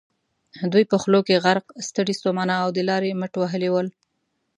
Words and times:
دوی 0.71 0.83
په 0.91 0.95
خولو 1.01 1.19
کې 1.27 1.41
غرق، 1.43 1.65
ستړي 1.87 2.13
ستومانه 2.19 2.55
او 2.63 2.69
د 2.73 2.79
لارې 2.89 3.17
مټ 3.19 3.33
وهلي 3.37 3.69
ول. 3.71 3.87